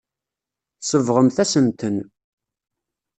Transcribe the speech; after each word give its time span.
Tsebɣemt-asent-ten. 0.81 1.97